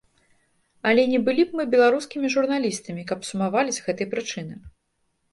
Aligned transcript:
Але 0.91 1.01
не 1.11 1.17
былі 1.25 1.43
б 1.49 1.57
мы 1.59 1.65
беларускімі 1.73 2.31
журналістамі, 2.35 3.03
каб 3.11 3.27
сумавалі 3.29 3.71
з 3.77 3.83
гэтай 3.89 4.09
прычыны. 4.15 4.57